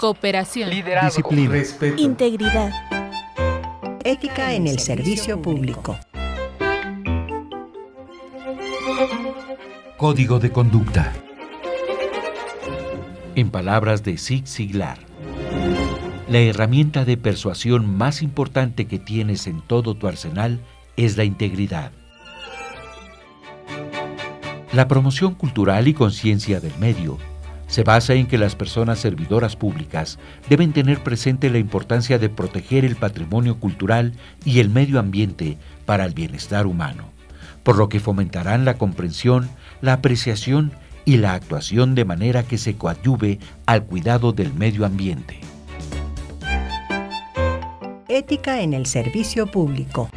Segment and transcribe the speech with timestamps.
[0.00, 0.70] Cooperación.
[0.70, 1.50] Disciplina.
[1.50, 2.00] Respeto.
[2.00, 2.72] Integridad.
[4.02, 5.98] Ética en el servicio público.
[9.98, 11.12] Código de conducta.
[13.34, 14.96] En palabras de Zig Ziglar,
[16.30, 20.60] la herramienta de persuasión más importante que tienes en todo tu arsenal
[20.96, 21.92] es la integridad.
[24.72, 27.18] La promoción cultural y conciencia del medio
[27.70, 30.18] se basa en que las personas servidoras públicas
[30.48, 34.12] deben tener presente la importancia de proteger el patrimonio cultural
[34.44, 37.04] y el medio ambiente para el bienestar humano,
[37.62, 39.48] por lo que fomentarán la comprensión,
[39.80, 40.72] la apreciación
[41.04, 45.38] y la actuación de manera que se coadyuve al cuidado del medio ambiente.
[48.08, 50.10] Ética en el servicio público.